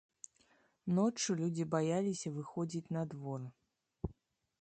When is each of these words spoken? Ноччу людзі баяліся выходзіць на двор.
Ноччу 0.99 1.35
людзі 1.41 1.67
баяліся 1.75 2.31
выходзіць 2.39 2.91
на 2.99 3.03
двор. 3.13 3.41